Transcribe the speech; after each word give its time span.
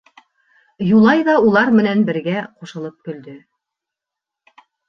Юлай 0.91 1.21
ҙа 1.27 1.35
улар 1.51 1.69
менән 1.81 2.01
бергә 2.09 2.39
ҡушылып 2.63 3.07
көлдө. 3.11 3.39